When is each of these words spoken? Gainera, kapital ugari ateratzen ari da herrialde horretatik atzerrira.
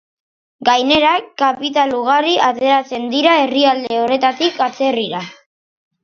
Gainera, 0.67 1.09
kapital 1.41 1.91
ugari 1.97 2.33
ateratzen 2.47 3.05
ari 3.11 3.19
da 3.25 3.35
herrialde 3.41 3.99
horretatik 4.05 4.57
atzerrira. 4.67 5.21